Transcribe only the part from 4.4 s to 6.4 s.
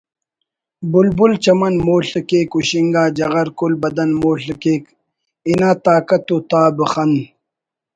کیک ہنا طاقت و